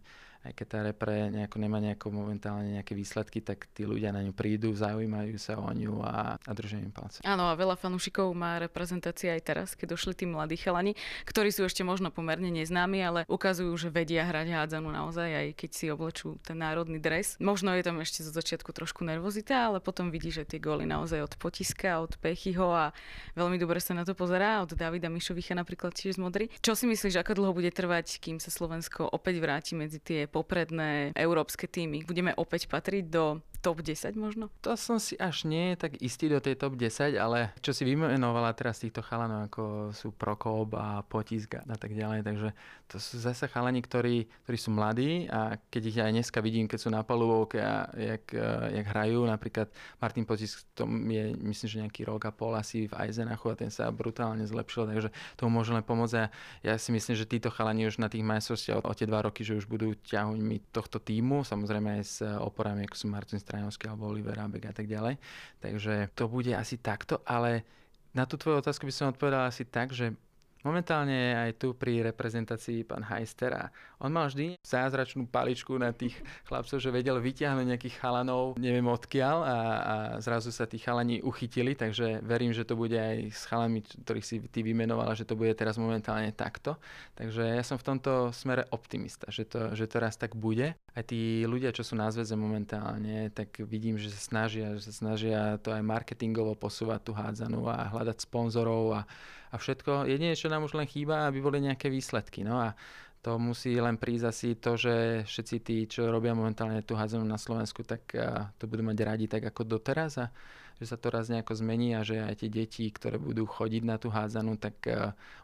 [0.47, 4.31] aj keď tá repre nejako nemá nejako momentálne nejaké výsledky, tak tí ľudia na ňu
[4.31, 7.19] prídu, zaujímajú sa o ňu a, a držia im palce.
[7.27, 10.95] Áno, a veľa fanúšikov má reprezentácia aj teraz, keď došli tí mladí chalani,
[11.27, 15.69] ktorí sú ešte možno pomerne neznámi, ale ukazujú, že vedia hrať hádzanú naozaj, aj keď
[15.75, 17.35] si oblečú ten národný dres.
[17.43, 21.19] Možno je tam ešte zo začiatku trošku nervozita, ale potom vidí, že tie góly naozaj
[21.19, 22.95] od Potiska, od Pechyho a
[23.35, 26.45] veľmi dobre sa na to pozerá, od Davida Mišovicha napríklad tiež z Modry.
[26.63, 31.11] Čo si myslíš, ako dlho bude trvať, kým sa Slovensko opäť vráti medzi tie popredné
[31.17, 32.05] európske týmy.
[32.05, 34.47] Budeme opäť patriť do top 10 možno?
[34.63, 38.55] To som si až nie tak istý do tej top 10, ale čo si vymenovala
[38.55, 42.49] teraz týchto chalanov, ako sú Prokop a Potisk a tak ďalej, takže
[42.89, 46.79] to sú zase chalani, ktorí, ktorí sú mladí a keď ich aj dneska vidím, keď
[46.79, 48.31] sú na palubovke a jak,
[48.71, 49.67] jak hrajú, napríklad
[49.99, 53.69] Martin Potisk, to je myslím, že nejaký rok a pol asi v Eisenachu a ten
[53.69, 56.31] sa brutálne zlepšil, takže tomu môže len pomôcť a
[56.63, 59.59] ja si myslím, že títo chalani už na tých majstrovstvách o tie dva roky, že
[59.59, 64.37] už budú ťahuňmi tohto týmu, samozrejme aj s oporami, ako sú Martin Straňovský alebo Oliver
[64.37, 65.17] Abek a tak ďalej.
[65.57, 67.65] Takže to bude asi takto, ale
[68.13, 70.13] na tú tvoju otázku by som odpovedal asi tak, že
[70.59, 73.65] Momentálne aj tu pri reprezentácii pán Heister a
[74.03, 76.19] on mal vždy zázračnú paličku na tých
[76.51, 81.79] chlapcov, že vedel vyťahnuť nejakých chalanov, neviem odkiaľ a, a zrazu sa tí chalani uchytili,
[81.79, 85.55] takže verím, že to bude aj s chalami, ktorých si ty vymenovala, že to bude
[85.55, 86.75] teraz momentálne takto.
[87.15, 90.75] Takže ja som v tomto smere optimista, že to, že to raz tak bude.
[90.75, 94.93] Aj tí ľudia, čo sú na zväze momentálne, tak vidím, že sa snažia, že sa
[95.07, 99.01] snažia to aj marketingovo posúvať tú hádzanú a hľadať sponzorov a
[99.49, 100.05] a všetko.
[100.05, 102.45] Jedine, čo nám už len chýba, aby boli nejaké výsledky.
[102.45, 102.77] No a
[103.19, 107.35] to musí len prísť asi to, že všetci tí, čo robia momentálne tú hádzanú na
[107.35, 108.15] Slovensku, tak
[108.55, 110.31] to budú mať radi tak ako doteraz a
[110.79, 113.99] že sa to raz nejako zmení a že aj tie deti, ktoré budú chodiť na
[113.99, 114.79] tú hádzanú, tak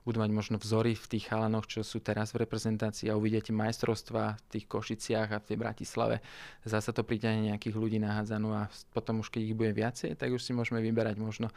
[0.08, 4.40] budú mať možno vzory v tých chalanoch, čo sú teraz v reprezentácii a uvidíte majstrovstva
[4.40, 6.24] v tých Košiciach a v tej Bratislave.
[6.64, 10.32] Zasa to priťahne nejakých ľudí na hádzanú a potom už keď ich bude viacej, tak
[10.32, 11.52] už si môžeme vyberať možno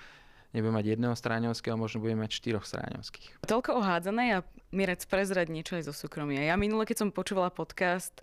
[0.53, 3.45] nebudeme mať jedného stráňovského, možno budeme mať štyroch stráňovských.
[3.45, 4.39] Toľko o hádzanej a
[4.73, 6.45] Mirec prezrať niečo aj zo súkromia.
[6.45, 8.21] Ja minule, keď som počúvala podcast,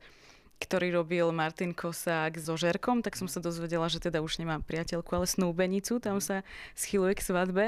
[0.56, 5.12] ktorý robil Martin Kosák so Žerkom, tak som sa dozvedela, že teda už nemá priateľku,
[5.12, 6.48] ale snúbenicu, tam sa
[6.80, 7.64] schyluje k svadbe.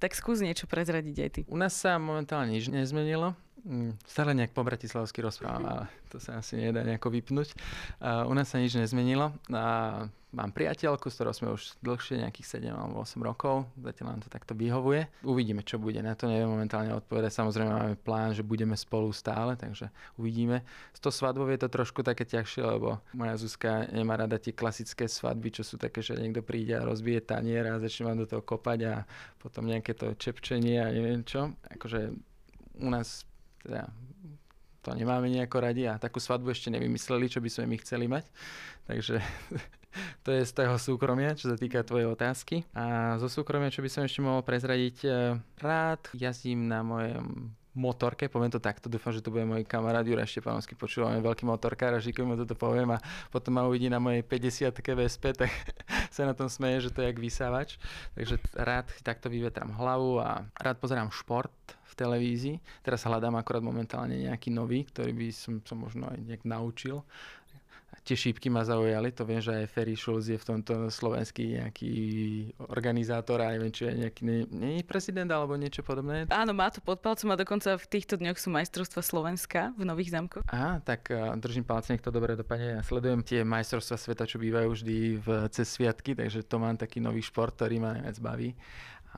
[0.00, 1.40] Tak skús niečo prezradiť aj ty.
[1.52, 3.36] U nás sa momentálne nič nezmenilo.
[3.64, 7.52] Mm, stále nejak po bratislavsky rozprávam, ale to sa asi nedá nejako vypnúť.
[8.00, 9.36] U nás sa nič nezmenilo.
[9.52, 13.66] Uh, mám priateľku, s ktorou sme už dlhšie, nejakých 7 alebo 8 rokov.
[13.82, 15.10] Zatiaľ nám to takto vyhovuje.
[15.26, 15.98] Uvidíme, čo bude.
[16.00, 17.34] Na to neviem momentálne odpovedať.
[17.34, 20.62] Samozrejme máme plán, že budeme spolu stále, takže uvidíme.
[20.94, 25.10] S to svadbou je to trošku také ťažšie, lebo moja Zuzka nemá rada tie klasické
[25.10, 28.42] svadby, čo sú také, že niekto príde a rozbije tanier a začne vám do toho
[28.42, 28.94] kopať a
[29.42, 31.54] potom nejaké to čepčenie a neviem čo.
[31.74, 32.14] Akože
[32.80, 33.26] u nás
[33.62, 33.88] teda
[34.80, 38.24] to nemáme nejako radi a takú svadbu ešte nevymysleli, čo by sme my chceli mať.
[38.88, 39.20] Takže
[40.24, 42.64] to je z toho súkromia, čo sa týka tvojej otázky.
[42.72, 45.08] A zo súkromia, čo by som ešte mohol prezradiť, e,
[45.60, 50.26] rád jazdím na mojom motorke, poviem to takto, dúfam, že to bude môj kamarát Juraj
[50.26, 52.98] Štepanovský, počúvam veľký motorkár a žikom mu toto poviem a
[53.30, 55.50] potom ma uvidí na mojej 50 VSP, tak
[56.20, 57.80] sa na tom smeje, že to je jak vysávač.
[58.12, 61.52] Takže rád takto vyvetram hlavu a rád pozerám šport
[61.88, 62.56] v televízii.
[62.84, 67.00] Teraz hľadám akorát momentálne nejaký nový, ktorý by som, som možno aj nejak naučil
[68.04, 71.92] tie šípky ma zaujali, to viem, že aj Ferry Schulz je v tomto slovenský nejaký
[72.70, 76.26] organizátor a neviem, či je nejaký, nie, nie prezident alebo niečo podobné.
[76.32, 80.14] Áno, má to pod palcom a dokonca v týchto dňoch sú majstrovstva Slovenska v Nových
[80.16, 80.42] zámkoch.
[80.48, 82.78] Á, tak držím palce, nech to dobre dopadne.
[82.78, 86.98] Ja sledujem tie majstrovstva sveta, čo bývajú vždy v cez sviatky, takže to mám taký
[86.98, 88.50] nový šport, ktorý ma najviac baví.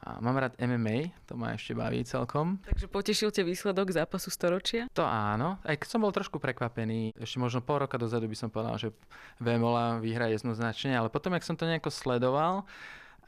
[0.02, 2.58] A mám rád MMA, to ma ešte baví celkom.
[2.64, 4.88] Takže potešil ťa výsledok zápasu storočia?
[4.96, 8.48] To áno, aj keď som bol trošku prekvapený, ešte možno pol roka dozadu by som
[8.50, 8.88] povedal, že
[9.38, 12.66] Vemola vyhra jednoznačne, ale potom, jak som to nejako sledoval,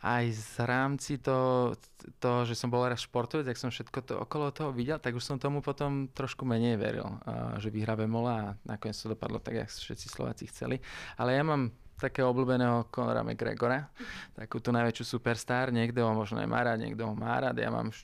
[0.05, 1.73] aj z rámci to,
[2.21, 5.25] to, že som bol raz športovec, tak som všetko to okolo toho videl, tak už
[5.25, 7.09] som tomu potom trošku menej veril,
[7.57, 10.85] že vyhrá Vemola a nakoniec to dopadlo tak, jak všetci Slováci chceli.
[11.17, 13.87] Ale ja mám takého obľúbeného Conora McGregora,
[14.35, 15.71] takú tú najväčšiu superstar.
[15.71, 17.59] Niekto ho možno aj má rád, niekto ho má rád.
[17.63, 17.95] Ja mám,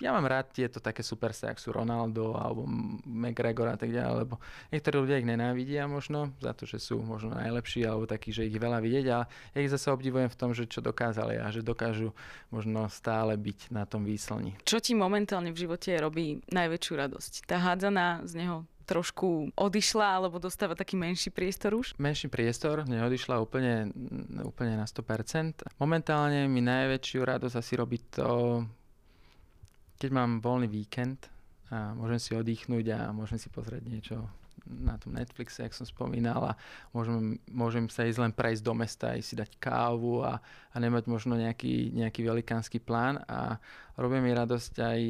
[0.00, 2.64] ja mám rád tieto také superstar, ako sú Ronaldo alebo
[3.04, 4.40] McGregor a tak ďalej, lebo
[4.72, 8.56] niektorí ľudia ich nenávidia možno za to, že sú možno najlepší alebo takí, že ich
[8.56, 12.16] veľa vidieť, ale ja ich zase obdivujem v tom, že čo dokázali a že dokážu
[12.48, 14.56] možno stále byť na tom výslni.
[14.64, 17.32] Čo ti momentálne v živote robí najväčšiu radosť?
[17.44, 21.94] Tá hádzaná z neho trošku odišla alebo dostáva taký menší priestor už?
[22.02, 23.94] Menší priestor, neodišla úplne,
[24.42, 25.70] úplne na 100%.
[25.78, 28.66] Momentálne mi najväčšiu radosť asi robí to,
[30.02, 31.30] keď mám voľný víkend
[31.70, 34.26] a môžem si oddychnúť a môžem si pozrieť niečo
[34.66, 36.58] na tom Netflixe, jak som spomínal a
[36.92, 41.08] môžem, môžem sa ísť len prejsť do mesta, ísť si dať kávu a, a nemať
[41.08, 43.56] možno nejaký, nejaký velikánsky plán a
[43.96, 45.00] robí mi radosť aj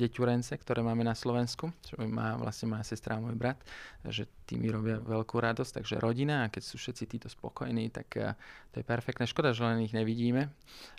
[0.00, 3.60] deťurence, ktoré máme na Slovensku, čo má vlastne moja sestra a môj brat,
[4.08, 8.08] že tí mi robia veľkú radosť, takže rodina a keď sú všetci títo spokojní, tak
[8.16, 8.32] eh,
[8.72, 9.28] to je perfektné.
[9.28, 10.48] Škoda, že len ich nevidíme,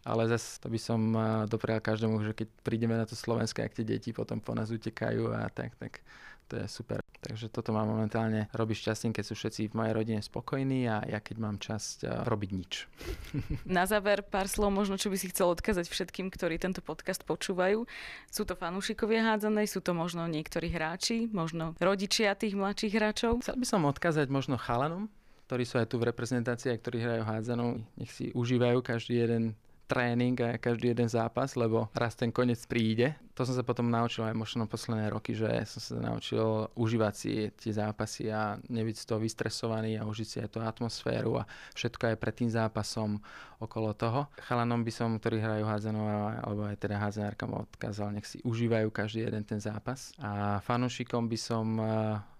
[0.05, 3.75] ale zase to by som eh, doprial každému, že keď prídeme na to Slovensko, ak
[3.75, 6.05] tie deti potom po nás utekajú a tak, tak
[6.51, 6.99] to je super.
[7.21, 11.23] Takže toto ma momentálne robí šťastím, keď sú všetci v mojej rodine spokojní a ja
[11.23, 12.91] keď mám časť robiť nič.
[13.79, 17.87] Na záver pár slov možno, čo by si chcel odkázať všetkým, ktorí tento podcast počúvajú.
[18.27, 23.39] Sú to fanúšikovia hádzanej, sú to možno niektorí hráči, možno rodičia tých mladších hráčov?
[23.45, 25.07] Chcel by som odkázať možno chalanom,
[25.47, 27.79] ktorí sú aj tu v reprezentácii a ktorí hrajú hádzanú.
[27.95, 29.55] Nech si užívajú každý jeden
[29.91, 33.11] tréning a každý jeden zápas, lebo raz ten koniec príde.
[33.35, 37.51] To som sa potom naučil aj možno posledné roky, že som sa naučil užívať si
[37.59, 42.15] tie zápasy a nebyť z toho vystresovaný a užiť si aj tú atmosféru a všetko
[42.15, 43.19] aj pred tým zápasom
[43.59, 44.31] okolo toho.
[44.47, 46.07] Chalanom by som, ktorí hrajú hádzanov
[46.39, 50.15] alebo aj teda hádzanárkam odkázal, nech si užívajú každý jeden ten zápas.
[50.23, 51.87] A fanúšikom by som eh,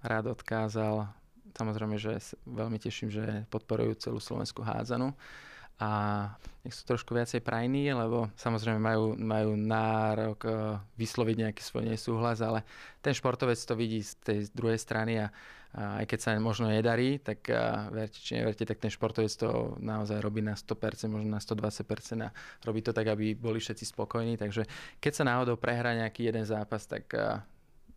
[0.08, 1.12] rád odkázal,
[1.52, 2.16] samozrejme, že
[2.48, 5.12] veľmi teším, že podporujú celú slovenskú hádzanu
[5.82, 5.90] a
[6.62, 12.38] nech sú trošku viacej prajní, lebo samozrejme majú, majú nárok uh, vysloviť nejaký svoj nesúhlas,
[12.46, 12.62] ale
[13.02, 15.34] ten športovec to vidí z tej druhej strany a,
[15.74, 19.74] a aj keď sa možno nedarí, tak uh, verte či neverte, tak ten športovec to
[19.82, 21.82] naozaj robí na 100%, možno na 120%
[22.22, 22.30] a
[22.62, 24.70] robí to tak, aby boli všetci spokojní, takže
[25.02, 27.42] keď sa náhodou prehrá nejaký jeden zápas, tak uh,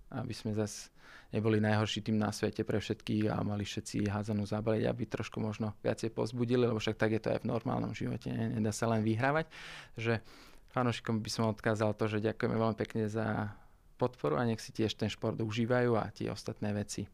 [0.09, 0.94] aby sme zase
[1.35, 5.75] neboli najhorší tým na svete pre všetkých a mali všetci hádzanú zabaliť, aby trošku možno
[5.83, 8.55] viacej pozbudili, lebo však tak je to aj v normálnom živote, ne?
[8.55, 9.51] nedá sa len vyhrávať.
[9.99, 10.23] Že
[10.71, 13.51] fanúšikom by som odkázal to, že ďakujeme veľmi pekne za
[13.99, 17.11] podporu a nech si tiež ten šport užívajú a tie ostatné veci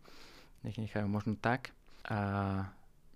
[0.64, 1.72] nech nechajú možno tak.
[2.08, 2.18] A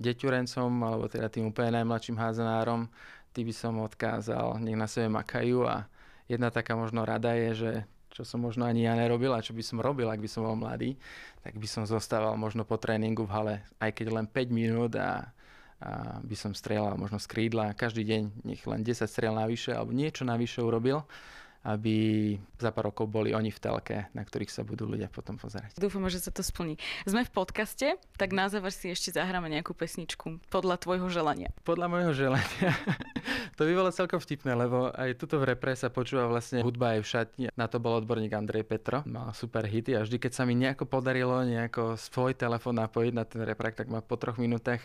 [0.01, 2.89] deťurencom, alebo teda tým úplne najmladším házanárom,
[3.37, 5.87] ty by som odkázal, nech na sebe makajú a
[6.31, 7.73] jedna taká možno rada je, že
[8.15, 10.55] čo som možno ani ja nerobil a čo by som robil, ak by som bol
[10.55, 10.95] mladý,
[11.43, 15.35] tak by som zostával možno po tréningu v hale, aj keď len 5 minút a,
[15.83, 19.91] a by som strieľal možno z krídla každý deň, nech len 10 strel navyše alebo
[19.91, 21.03] niečo navyše urobil
[21.65, 25.81] aby za pár rokov boli oni v telke, na ktorých sa budú ľudia potom pozerať.
[25.81, 26.77] Dúfam, že sa to splní.
[27.09, 31.49] Sme v podcaste, tak na záver si ešte zahráme nejakú pesničku podľa tvojho želania.
[31.65, 32.77] Podľa môjho želania.
[33.57, 37.01] to by bolo celkom vtipné, lebo aj tuto v repre sa počúva vlastne hudba aj
[37.01, 37.47] v šatni.
[37.57, 40.85] Na to bol odborník Andrej Petro, mal super hity a vždy, keď sa mi nejako
[40.85, 44.85] podarilo nejako svoj telefón napojiť na ten reprak, tak ma po troch minútach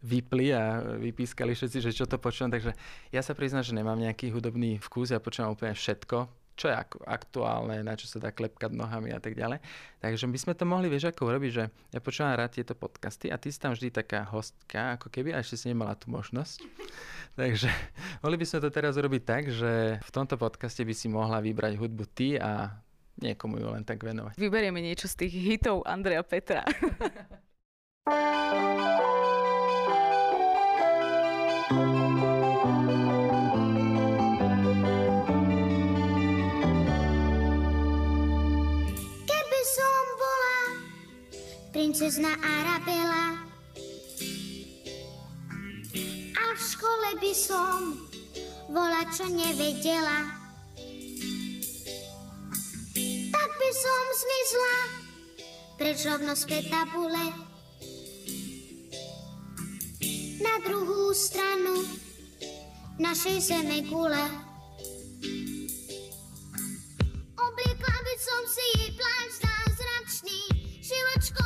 [0.00, 2.52] vypli a vypískali všetci, že čo to počúvam.
[2.52, 2.72] Takže
[3.12, 6.76] ja sa priznám, že nemám nejaký hudobný vkus, ja počúvam úplne všetko, čo je
[7.08, 9.64] aktuálne, na čo sa dá klepkať nohami a tak ďalej.
[10.04, 13.40] Takže by sme to mohli, vieš, ako urobiť, že ja počúvam rád tieto podcasty a
[13.40, 16.60] ty si tam vždy taká hostka, ako keby, a ešte si nemala tú možnosť.
[17.40, 17.72] Takže
[18.20, 21.80] mohli by sme to teraz urobiť tak, že v tomto podcaste by si mohla vybrať
[21.80, 22.76] hudbu ty a
[23.20, 24.36] niekomu ju len tak venovať.
[24.36, 26.64] Vyberieme niečo z tých hitov Andreja Petra.
[41.90, 43.34] princezna Arabela.
[46.38, 47.98] A v škole by som
[48.70, 50.30] bola čo nevedela.
[53.34, 54.76] Tak by som zmizla,
[55.82, 57.26] preč rovno späť tabule.
[60.38, 61.74] Na druhú stranu
[63.02, 64.26] našej zeme gule.
[67.34, 70.40] Obliekla by som si jej plášť zázračný,
[70.86, 71.39] žiločko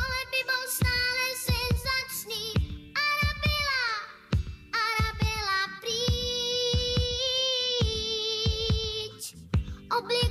[9.97, 10.24] Obliterated.